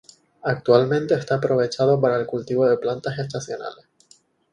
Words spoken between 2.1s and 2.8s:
el cultivo de